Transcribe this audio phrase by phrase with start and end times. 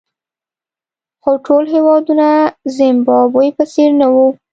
[1.21, 4.27] خو ټول هېوادونه د زیمبابوې په څېر نه وو.